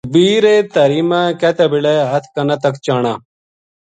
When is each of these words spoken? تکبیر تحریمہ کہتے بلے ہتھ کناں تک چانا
تکبیر 0.03 0.43
تحریمہ 0.73 1.21
کہتے 1.39 1.65
بلے 1.71 1.95
ہتھ 2.11 2.27
کناں 2.35 2.59
تک 2.63 2.73
چانا 2.85 3.13